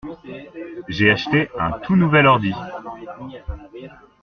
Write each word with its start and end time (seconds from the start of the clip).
J'ai 0.87 1.11
acheté 1.11 1.51
un 1.59 1.73
tout 1.77 1.95
nouvel 1.95 2.25
ordi. 2.25 2.51